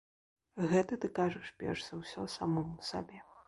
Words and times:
Гэта 0.71 0.99
ты 1.03 1.11
кажаш 1.21 1.53
перш 1.61 1.85
за 1.91 2.03
ўсё 2.03 2.29
самому 2.41 2.85
сабе. 2.93 3.27